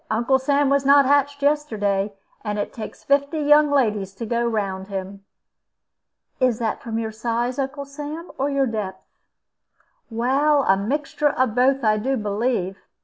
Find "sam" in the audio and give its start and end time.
0.39-0.67, 7.85-8.31